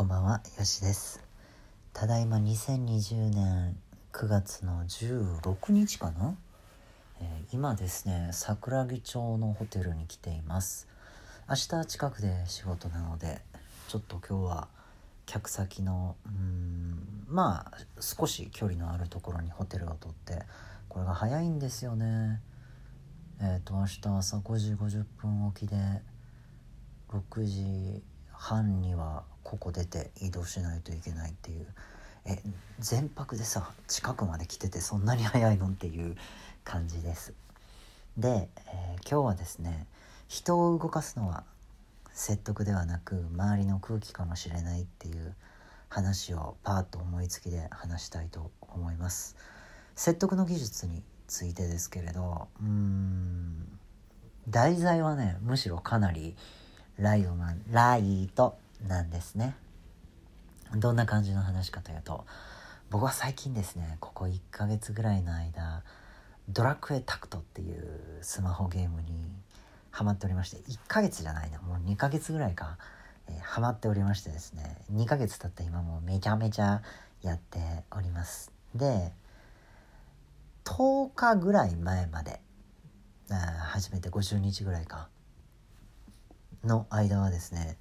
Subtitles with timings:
[0.00, 1.22] こんばんは、よしです。
[1.92, 3.76] ただいま2020年
[4.14, 6.38] 9月の16日かな、
[7.20, 10.88] えー今ですね、桜木町のホテルに来ています。
[11.46, 13.42] 明日近くで仕事なので、
[13.88, 14.68] ちょっと今日は
[15.26, 20.46] 客先の、うん、まあ少し距離のあるところにホテルを取って、
[20.88, 22.40] これが早いんですよね。
[23.42, 25.76] えっ、と、明日朝5時50分起きで、
[27.10, 28.02] 6時
[28.40, 31.66] 半にはここ出て移動しないといけないっていう。
[32.24, 32.38] え
[32.78, 36.16] 全泊でさ近くまで来ててそんなに早いのっていう
[36.64, 37.34] 感じです。
[38.16, 39.86] で、えー今日はですね
[40.28, 41.44] 人を動かすのは
[42.12, 45.34] 説得ではなく周りの空気かもしれないっていう
[45.88, 49.36] 話をパーッと思いつきで話したいと思います。
[49.96, 53.78] 説得の技術についてですけれどうーん
[54.48, 56.36] 題材はねむしろかなり
[57.00, 59.56] ライトなライトなんですね。
[60.76, 62.24] どんな感じの話かというと
[62.90, 65.82] 僕は最近ですねここ1ヶ月ぐらいの間
[66.48, 69.32] ドラクエタクトっていうスマホゲームに
[69.90, 72.78] ハマっておりまして1ヶ月じゃないなもう2ヶ月ぐらいか、
[73.28, 76.82] えーハマっておりましてですね2ヶ月経った今もめちゃめちゃ
[77.22, 77.58] やって
[77.90, 78.52] おります。
[78.74, 79.12] で
[80.64, 82.40] 10日ぐらい前まで
[83.30, 83.38] あー
[83.70, 85.08] 初めて50日ぐらいか
[86.64, 87.76] の間はですね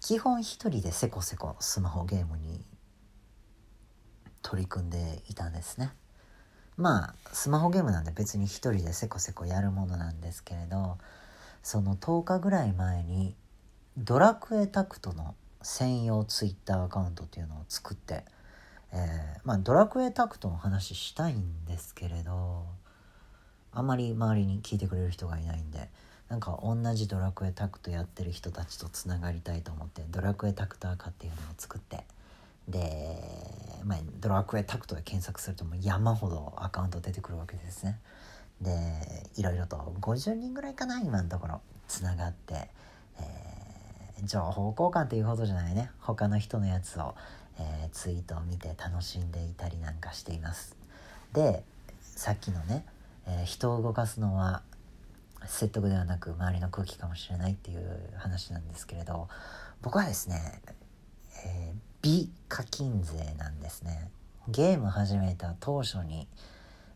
[0.00, 2.64] 基本一人でせこせこスマホゲームに
[4.42, 5.92] 取り組んでいたんですね。
[6.76, 10.98] まあスマホゲームなんで別に一人でせこせこやるものなんですけれど
[11.62, 13.36] その10日ぐらい前に
[13.96, 18.24] ドラクエタクトの専用ツイッターアカウントっていうのを作って、
[18.92, 22.66] えーまあドラクエタクトの話したいんですけれど
[23.70, 25.90] あんまり周りに聞いてくれる人がいないんで
[26.32, 32.06] なんか同じドラクエタクトやってる人たちとつながりたいと思ってドラクエタクター化っていうのを作って。
[32.66, 33.18] で、
[33.84, 37.98] まあ、ドラクエタクトで検索するともう山ほどアカウント出てくるわけですね。
[38.62, 38.72] で
[39.36, 42.70] いろいろと50人ぐらいかな今のところつながって、
[43.20, 45.90] えー情報交換っていうほどじゃないね。
[45.98, 47.14] 他の人のやつを、
[47.58, 50.76] えーツイートを見て楽しんでいたりなんかしています。
[51.34, 51.62] で
[52.00, 52.86] さっきのね、
[53.26, 54.62] えー人を動かすのは
[55.46, 59.28] 説得ではなく周りの空気かもしれないっていう話なんですけれど
[59.80, 60.62] 僕はですね、
[61.44, 64.10] えー美課金税なんですね。
[64.48, 66.26] ゲーム始めた当初に、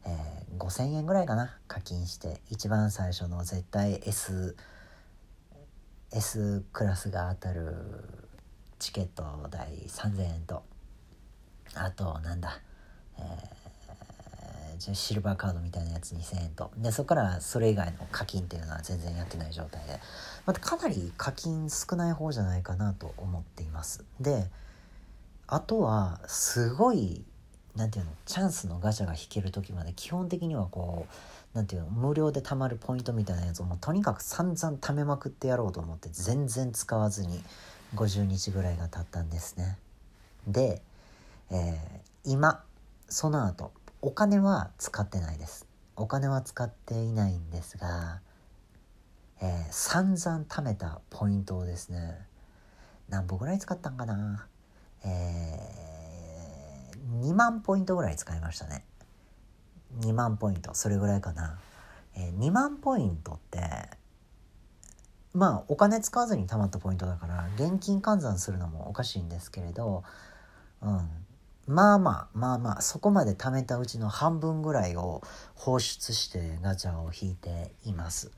[0.04, 4.56] えー5,000円ぐらいかな課金して一番最初の絶対 S,
[6.12, 7.76] S クラスが当たる
[8.80, 10.64] チケット代3,000円と
[11.74, 12.58] あとなんだ、
[13.18, 13.55] えー
[14.78, 16.70] シルバーカードみたいなやつ2,000円と。
[16.76, 20.00] でそこからそれ以外の課金っていうのは全然やってない状態で。
[20.44, 24.04] またかなり課金少ない方じゃないかなと思っています。
[24.20, 24.48] で
[25.46, 27.24] あとはすごい
[27.74, 31.06] なんていうのチャンスのガチャが引ける時まで基本的にはこ
[31.54, 37.42] うなんていうの無料で貯まるポイントみたいなやつをもうとにかく散々貯めまくってやろうと思って全然使わずに
[37.94, 39.78] 50日ぐらいが経ったんですね。
[40.46, 40.82] で、
[41.50, 42.60] えー今
[43.08, 43.70] その後
[44.06, 45.66] お金は使ってないです。
[45.96, 48.20] お金は使っていないんですが、
[49.42, 52.16] えー散々貯めたポイントをですね
[53.08, 54.46] 何本ぐらい使ったんかな
[55.04, 58.84] えー2万ポイントぐらい使いましたね。
[59.98, 61.58] 2万ポイントそれぐらいかな、
[62.14, 63.58] えー2万ポイントって
[65.34, 70.04] まあお金使わずに貯まったポイントだから現金換算するのもおかしいんですけれど、
[70.80, 71.25] うん、
[71.66, 75.22] まあまあまあまあそこまで貯めたうちの半分ぐらいを
[75.54, 78.30] 放出してガチャを引いています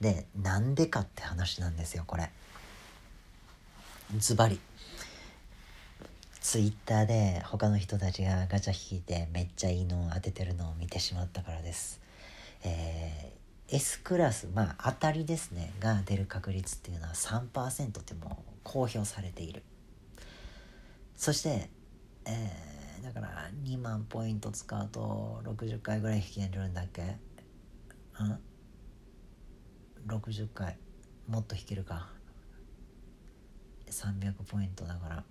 [0.00, 2.30] でなんでかって話なんですよこれ
[4.16, 4.60] ズバリ
[6.40, 12.00] ツイッターで他の人たちがガチャ引いてめっちゃいいのを当ててるのを見てしまったからです。
[12.64, 13.38] えー
[13.70, 19.62] S クラスまあ当たりですねが出る確率っていうのは3%ってもう公表されている。
[21.16, 21.68] そして、
[22.28, 22.68] えー
[23.04, 27.16] だから2万ポイント使うと60回ぐらい引けるんだっけ？
[28.20, 28.38] うん
[30.06, 30.76] ？60回。
[31.26, 32.10] もっと引けるか。
[33.90, 35.24] 300ポイントだから。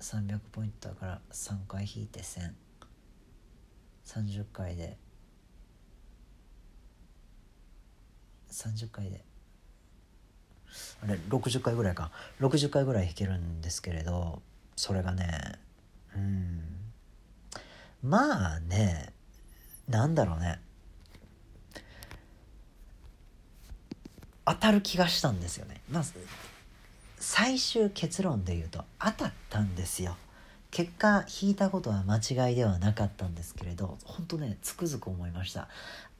[0.00, 2.52] 300ポイントだから3回引いて100030
[4.52, 4.98] 回で。
[8.50, 9.24] 30回で。
[11.02, 12.10] あれ60回ぐらいか。
[12.40, 14.42] 60回ぐらい弾けるんですけれど。
[14.78, 15.58] それがね
[16.14, 16.62] うん。
[18.00, 19.12] まあね
[19.88, 20.60] なんだろうね。
[24.46, 25.80] 当たる気がしたんですよね。
[25.90, 26.14] まず
[27.18, 30.16] 最終結論で言うと当たったんですよ。
[30.70, 35.68] 結果引いたことは間違いではなかったんですけれど本当ねつくづく思いました。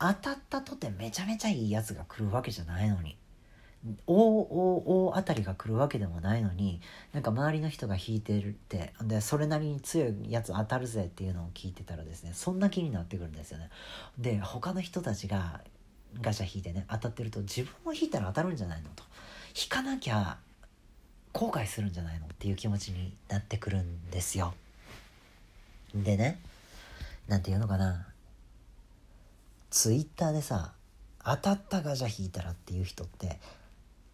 [0.00, 3.16] 当たったとてめちゃめちゃいいやつが来るわけじゃないのに。
[4.06, 6.80] 大大大当たりが来るわけでもないのに
[7.12, 13.70] なんか周りの人が引いてるってでそれなりに強いやつ当たるぜっていうのを聞いてたらですねそんな気になってくるんですよね。
[14.18, 15.60] で他の人たちが
[16.20, 19.04] ガチャ引いてね当たってると自分も引いたら当たるんじゃないのと。
[19.60, 20.38] 引かなきゃ
[21.32, 24.54] 後悔するんじゃないのっていう気持ちになってくるんですよ。
[25.94, 26.40] でね
[27.28, 28.06] 何て言うのかな。
[29.70, 30.72] ツイッターでさ
[31.24, 33.38] 当たったガチャ引いたらっていう人って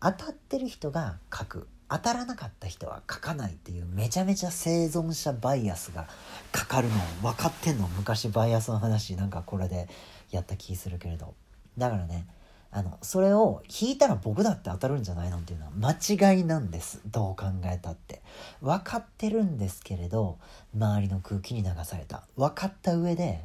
[0.05, 1.69] 当たってる人が書く。
[1.89, 6.09] 当たらなかった人は書かないっていうめちゃめちゃ生存者バイアスが
[6.51, 9.89] かかるの分かってんの昔バイアスの話なんかこれで
[10.31, 11.35] やった気するけれど。
[11.79, 12.27] だからね
[12.71, 17.01] あのそれを引いたら僕だって当たるんじゃないのっていうのは間違いなんです。
[17.07, 18.21] どう考えたって。
[18.61, 20.39] 分かってるんですけれど
[20.75, 22.25] 周りの空気に流された。
[22.37, 23.45] 分かった上で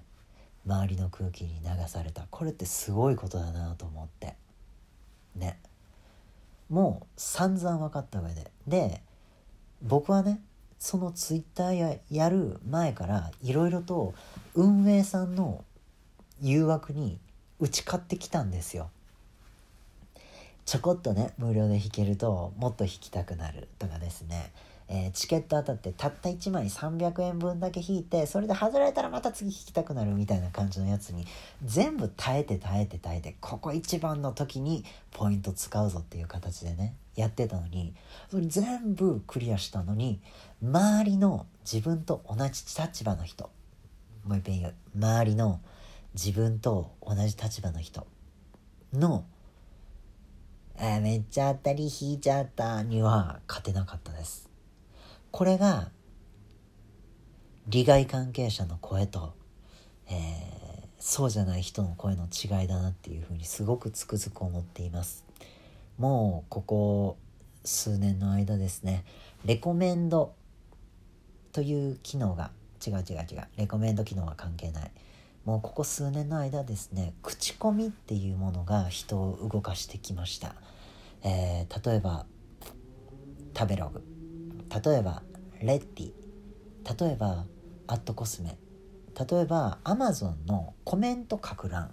[0.65, 2.25] 周りの空気に流された。
[2.29, 4.35] これってすごいことだなと思って。
[5.35, 5.59] ね。
[6.69, 8.51] もう散々分かった上で。
[8.67, 9.01] で
[9.81, 10.41] 僕はね
[10.77, 14.13] そのツイッターややる前からいろいろと
[14.53, 15.63] 運営さんの
[16.41, 17.19] 誘惑に
[17.59, 18.89] 打ち勝ってきたんですよ。
[20.65, 24.51] ちょこっとね無料で弾けるともっと弾きたくなるとかですね、
[24.91, 31.27] えー、チケット当たってたった1枚300円分だけ引いてそれで外れたらまた次弾きたくなるみたいな感じのやつに
[31.63, 37.93] 全部耐えて耐えて耐えてここ一番の時にポイント使うぞっていう形でねやってたのに
[38.31, 40.19] それ全部クリアしたのに
[40.63, 43.51] 周りの自分と同じ立場の人
[44.25, 45.61] もう一遍言う周りの
[46.15, 48.07] 自分と同じ立場の人
[48.93, 49.23] の
[50.81, 54.48] え、めっちゃ当たり引いちゃったには勝てなかったです。
[55.31, 55.89] これが
[57.67, 59.33] 利害関係者の声と、
[60.07, 65.23] えー、そうじゃない人の声の違いだなっていうふうにすごくつくづく思っています。
[65.97, 67.17] もうここ
[67.63, 69.03] 数年の間ですね
[69.45, 70.33] レコメンド
[71.51, 72.51] という機能が
[72.85, 74.91] 違う違う違うレコメンド機能は関係ない。
[75.45, 80.53] もうここ数年の間ですね口コミっていうものが人を動かしてきました、
[81.23, 82.25] えー、例えば
[83.57, 84.08] 食べログ。
[84.69, 85.23] 例えば
[85.61, 86.11] レッティ。
[87.05, 87.45] 例えば
[87.87, 88.57] アットコスメ。
[89.19, 91.91] 例えばアマゾンのコメント書く欄。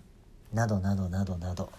[0.52, 1.70] などなどなどなど。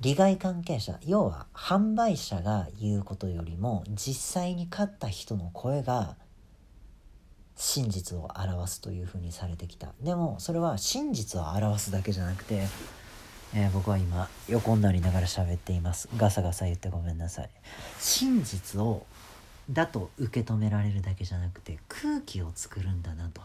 [0.00, 0.98] 利害関係者。
[1.06, 6.16] 要は販売者が言うことよりも実際に買った人の声が
[7.56, 9.94] 真実を表すというふうにされてきた。
[10.00, 12.66] でもそれは真実を表すだけじゃなくて、
[13.54, 16.08] えー、僕は今横になりながら喋っています。
[16.16, 17.50] ガサガサ言ってごめんなさい。
[18.00, 19.06] 真実を
[19.70, 23.40] だと受け止められるだけじゃなくて空気を作るんだなと。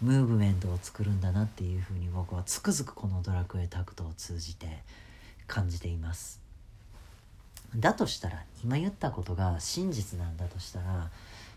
[0.00, 4.66] ムーブメントを作るんだなっていうふうに僕はつくづくこのドラクエタクトを通じて
[5.46, 6.40] 感じています。
[7.76, 11.10] だとしたら今言ったことが真実なんだとしたら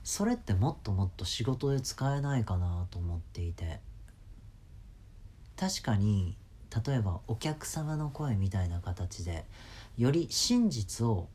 [0.03, 3.79] それってもっともっと仕事で使えないかなと思っていて。
[5.57, 6.35] 確かに
[6.85, 9.45] 例えばお客様の声みたいな形で
[9.97, 11.29] より真実を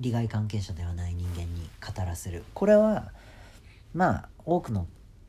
[0.00, 2.44] 利害関係者ではない人間に語らせる。
[2.54, 3.10] これは
[3.94, 4.86] まあ多くの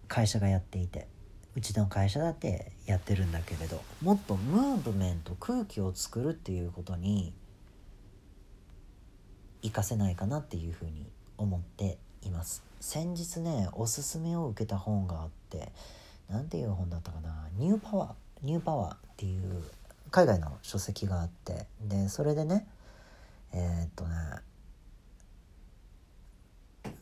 [0.08, 1.08] 会社がやっていて
[1.56, 7.34] うちの会社だってやってるんだけれどもっとムーブメント空気を作るっていうことに
[9.62, 11.06] 活かせないかなっていうふうに
[11.38, 12.64] 思っています。
[12.80, 15.72] 先日ねおすすめを受けた本があって
[16.30, 17.48] 何ていう本だったかな？
[17.58, 19.64] ニューパワーニューパワーっていう
[20.12, 22.68] 海外の書籍があってでそれでね
[23.52, 24.16] えー、っとね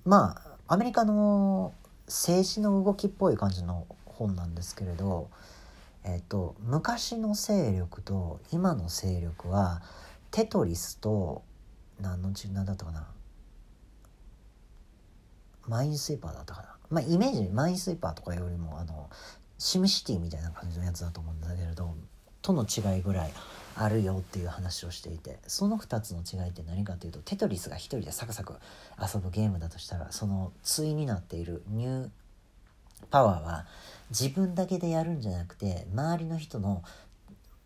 [0.08, 0.38] ま
[0.68, 1.74] あアメリカの
[2.08, 5.30] 政治の動きっぽい感じの本なんですけれど、
[6.06, 9.82] えっと昔の勢力と今の勢力は
[10.32, 11.44] テトリスと
[12.00, 13.08] 何の何だったかな
[15.68, 16.70] マインスイーパーだったかな。
[16.90, 19.10] まあイメージマインスイーパーとかよりもあの
[19.58, 21.94] シムシティみたいな感じのやつだと思うんだけれど
[22.42, 23.34] との違いぐらい
[23.80, 28.56] あるよっていう話をしていてその2つの違いって何かというとテトリスが1人でサクサク
[29.00, 32.10] 遊ぶゲームだとしたらその対になっているニュー
[33.12, 33.66] パワーは
[34.10, 36.84] 自分だけでやるんじゃなくて周りの人の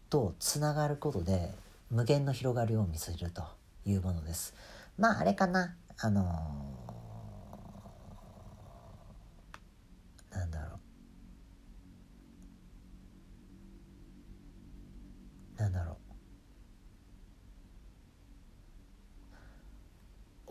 [0.10, 1.52] とつながることで
[1.90, 3.44] 無限の広がりを見せると
[3.86, 4.54] いうものです。
[4.98, 5.76] まああれかな。
[5.98, 10.80] あのー、なんだろ
[15.58, 15.62] う。
[15.62, 16.01] なんだろう。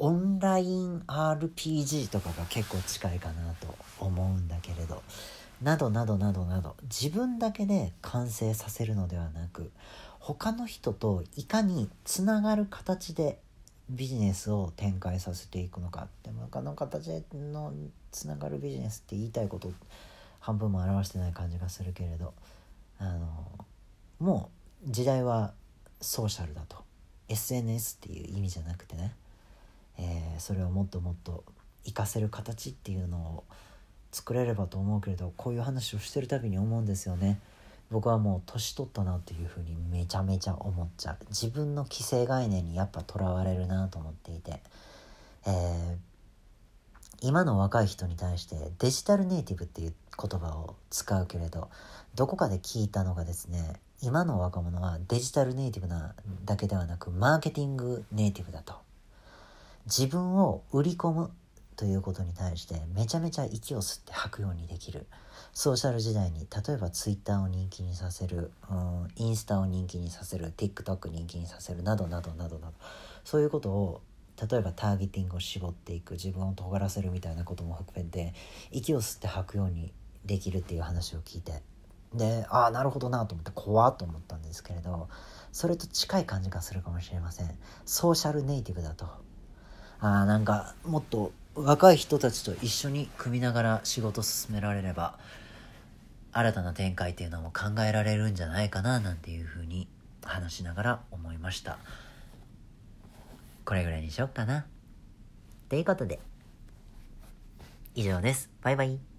[0.03, 5.03] オンライン RPG とかが結構近いかなと思うんだけれど。
[5.63, 6.75] などなどなどなど。
[6.85, 9.71] 自分だけで完成させるのではなく
[10.19, 13.41] 他の人といかにつながる形で
[13.91, 17.75] ビジネスを展開させていくのかでも他の形の
[18.11, 19.71] つながるビジネスって言いたいこと
[20.39, 22.33] 半分も表してない感じがするけれど。
[22.99, 23.67] あの
[24.19, 24.51] も
[24.87, 25.55] う時代は
[26.03, 26.77] ソーシャルだと。
[27.29, 29.15] SNS っていう意味じゃなくてね、
[30.01, 31.45] えー、それをもっともっと
[31.85, 33.45] 活かせる形っていうのを
[34.13, 37.39] 作れればと思うけれどこういう話をしてるたびに思うんですよね。
[37.91, 41.17] 僕はもう年取ったなっていうふうにめちゃめちゃ思っちゃう。
[41.29, 44.61] 自分の既成概念にやっぱとらわれるなと思っていて、
[45.47, 45.97] えー、
[47.21, 51.69] 今の若い人に対してデジタルネイティブっていう言葉を使うけれど
[52.15, 56.15] どこかで聞いたのがですね今の若者はデジタルネイティブな
[56.45, 58.75] だけではなくマーケティングネイティブだと。
[59.87, 61.31] 自分を売り込む
[61.77, 65.07] ということに対してめちゃめちゃ息を吸って吐くようにできる。
[65.53, 72.75] ソーシャル時代に例えば Twitter を人気にさせる、うん、インスタを人気にさせる TikTok 人気にさせるなどなどなどなど。
[73.25, 74.03] そういうことを
[74.51, 78.35] 例えばターゲティングを絞っていく自分を尖らせるみたいなことも含めて
[78.71, 79.93] 息を吸って吐くように
[80.25, 81.63] できるっていう話を聞いて。
[82.15, 85.09] でああなるほどなと思って怖っと思ったんですけれど
[85.53, 87.59] それと近い感じがするかもしれません。
[87.85, 89.07] ソーシャルネイティブだと。
[90.01, 95.19] あなんかもっと若い人たちと一緒に組みながら仕事進められれば
[96.33, 99.89] 新たな展開っていうのも考えられるんじゃないかななんていうふうに
[100.25, 101.79] 話しながら思いました。
[103.65, 104.67] これぐらいにしよっかな。
[105.69, 106.21] ということで。
[107.95, 108.49] 以上です。
[108.63, 109.10] バイバイ。